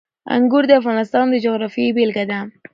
انګور 0.35 0.63
د 0.67 0.71
افغانستان 0.81 1.25
د 1.29 1.35
جغرافیې 1.45 1.93
بېلګه 1.95 2.23
ده. 2.31 2.39